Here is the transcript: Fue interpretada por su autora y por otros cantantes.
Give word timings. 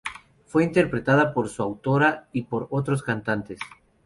Fue 0.47 0.63
interpretada 0.63 1.31
por 1.31 1.47
su 1.47 1.61
autora 1.61 2.27
y 2.33 2.41
por 2.45 2.65
otros 2.71 3.03
cantantes. 3.03 3.59